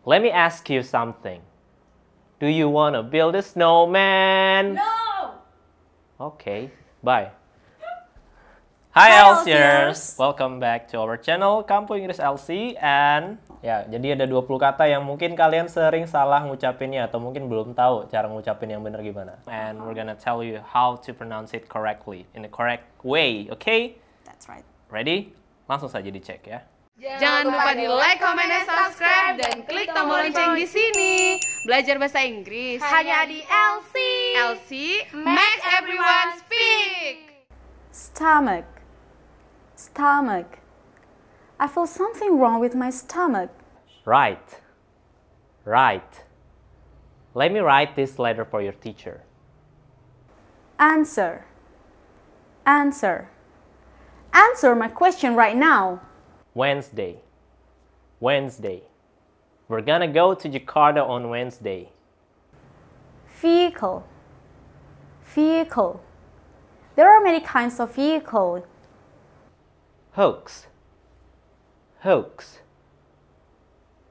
[0.00, 1.44] Let me ask you something.
[2.40, 4.80] Do you want to build a snowman?
[4.80, 5.36] No!
[6.16, 6.72] Okay,
[7.04, 7.36] bye.
[8.96, 10.16] Hi, Hi, Elsiers.
[10.16, 15.04] Welcome back to our channel Kampung Inggris LC and ya, jadi ada 20 kata yang
[15.04, 19.36] mungkin kalian sering salah ngucapinnya atau mungkin belum tahu cara ngucapin yang benar gimana.
[19.52, 24.00] And we're gonna tell you how to pronounce it correctly in the correct way, okay?
[24.24, 24.64] That's right.
[24.88, 25.36] Ready?
[25.68, 26.64] Langsung saja dicek ya.
[27.00, 31.40] Jangan lupa di like, comment, dan subscribe dan klik tombol lonceng di sini.
[31.64, 33.94] Belajar bahasa Inggris Hanya di LC.
[34.36, 34.70] LC
[35.16, 37.48] makes everyone speak.
[37.88, 38.68] Stomach.
[39.80, 40.60] Stomach.
[41.56, 43.48] I feel something wrong with my stomach.
[44.04, 44.60] Write.
[45.64, 46.28] Write.
[47.32, 49.24] Let me write this letter for your teacher.
[50.76, 51.48] Answer.
[52.68, 53.32] Answer.
[54.36, 56.09] Answer my question right now.
[56.54, 57.20] Wednesday.
[58.18, 58.82] Wednesday.
[59.68, 61.90] We're gonna go to Jakarta on Wednesday.
[63.40, 64.04] Vehicle.
[65.24, 66.00] Vehicle.
[66.96, 68.66] There are many kinds of vehicle.
[70.12, 70.66] Hoax.
[72.00, 72.58] Hoax.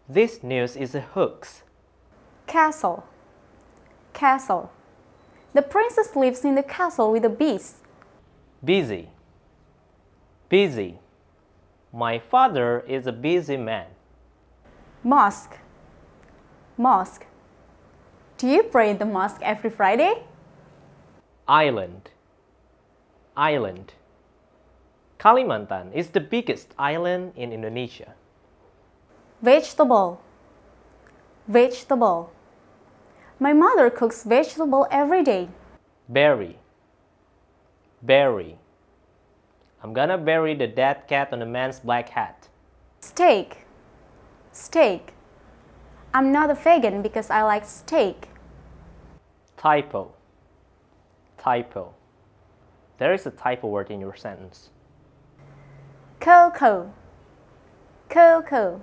[0.08, 1.64] This news is a hoax.
[2.48, 3.04] Castle.
[4.14, 4.72] Castle.
[5.54, 7.76] The princess lives in the castle with the beast.
[8.64, 9.10] Busy.
[10.48, 11.00] Busy.
[11.92, 13.88] My father is a busy man.
[15.04, 15.58] Mosque.
[16.78, 17.26] Mosque.
[18.38, 20.24] Do you pray in the mosque every Friday?
[21.48, 22.12] Island.
[23.36, 23.94] Island.
[25.20, 28.14] Kalimantan is the biggest island in Indonesia.
[29.42, 30.22] Vegetable.
[31.48, 32.32] Vegetable.
[33.40, 35.50] My mother cooks vegetable every day.
[36.08, 36.60] Berry.
[38.04, 38.60] Bury.
[39.82, 42.50] I'm gonna bury the dead cat on the man's black hat.
[43.00, 43.66] Steak.
[44.52, 45.14] Steak.
[46.14, 48.28] I'm not a vegan because I like steak.
[49.58, 50.12] Typo.
[51.38, 51.94] Typo.
[52.98, 54.70] There is a typo word in your sentence.
[56.20, 56.92] Cocoa.
[58.10, 58.82] Cocoa.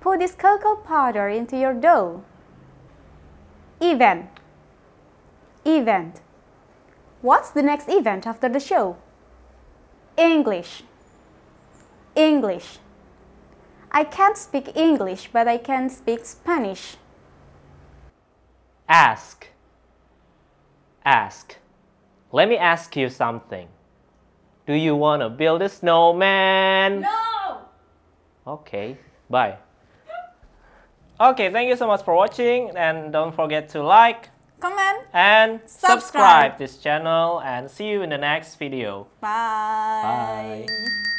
[0.00, 2.24] Put this cocoa powder into your dough.
[3.80, 4.30] Event.
[5.66, 6.20] Event.
[7.20, 8.96] What's the next event after the show?
[10.16, 10.82] English.
[12.14, 12.78] English.
[13.90, 16.96] I can't speak English, but I can speak Spanish.
[18.88, 19.48] Ask.
[21.04, 21.56] Ask.
[22.32, 23.68] Let me ask you something.
[24.66, 27.00] Do you want to build a snowman?
[27.02, 27.60] No.
[28.46, 28.98] Okay,
[29.30, 29.58] bye.
[31.18, 34.28] Okay, thank you so much for watching and don't forget to like
[34.60, 35.04] Comment.
[35.12, 36.00] and Subscribe.
[36.00, 39.06] subscribe this channel and see you in the next video.
[39.20, 40.66] Bye.
[40.66, 41.15] Bye.